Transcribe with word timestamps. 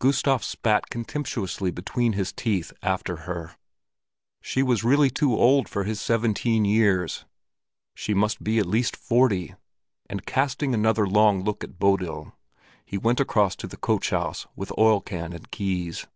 Gustav 0.00 0.42
spat 0.42 0.90
contemptuously 0.90 1.70
between 1.70 2.14
his 2.14 2.32
teeth 2.32 2.72
after 2.82 3.14
her. 3.14 3.54
She 4.42 4.60
was 4.60 4.82
really 4.82 5.08
too 5.08 5.36
old 5.36 5.68
for 5.68 5.84
his 5.84 6.00
seventeen 6.00 6.64
years; 6.64 7.26
she 7.94 8.12
must 8.12 8.42
be 8.42 8.58
at 8.58 8.66
least 8.66 8.96
forty; 8.96 9.54
and 10.10 10.26
casting 10.26 10.74
another 10.74 11.06
long 11.06 11.44
look 11.44 11.62
at 11.62 11.78
Bodil, 11.78 12.32
he 12.84 12.98
went 12.98 13.20
across 13.20 13.54
to 13.54 13.68
the 13.68 13.76
coachhouse 13.76 14.48
with 14.56 14.72
oil 14.76 15.00
can 15.00 15.32
and 15.32 15.48
keys. 15.52 16.08